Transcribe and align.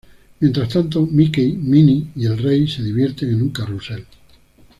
Mientras 0.39 0.69
tanto, 0.69 1.05
Mickey, 1.05 1.51
Minnie 1.53 2.07
y 2.15 2.25
el 2.25 2.39
rey 2.39 2.67
se 2.67 2.81
divierten 2.81 3.33
en 3.35 3.41
un 3.43 3.49
carrusel. 3.49 4.03